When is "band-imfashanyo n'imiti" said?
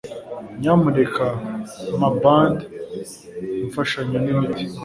2.21-4.63